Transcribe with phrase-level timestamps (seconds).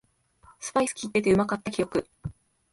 [0.59, 2.07] スパイスきいててうまかった記憶